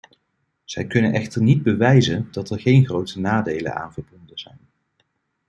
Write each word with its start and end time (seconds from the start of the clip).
Zij 0.63 0.85
kunnen 0.85 1.13
echter 1.13 1.41
niet 1.41 1.63
bewijzen 1.63 2.27
dat 2.31 2.49
er 2.49 2.59
geen 2.59 2.85
grote 2.85 3.19
nadelen 3.19 3.75
aan 3.75 3.93
verbonden 3.93 4.39
zijn. 4.39 4.59